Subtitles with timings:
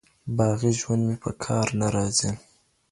[0.37, 2.31] باغي ژوند مي په کار نه راځي